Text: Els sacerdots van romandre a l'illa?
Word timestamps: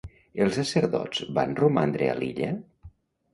Els 0.45 0.55
sacerdots 0.59 1.21
van 1.39 1.53
romandre 1.59 2.09
a 2.15 2.17
l'illa? 2.23 2.51